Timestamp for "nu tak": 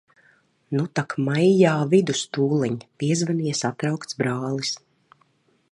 0.77-1.13